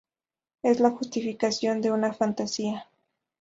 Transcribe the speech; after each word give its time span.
Es 0.63 0.79
la 0.79 0.89
justificación 0.89 1.79
de 1.79 1.91
una 1.91 2.11
fantasía". 2.11 2.87